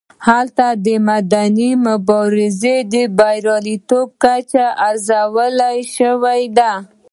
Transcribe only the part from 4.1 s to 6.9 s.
کچه ارزول شوې ده.